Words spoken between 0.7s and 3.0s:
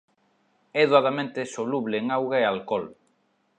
É doadamente soluble en auga e alcohol.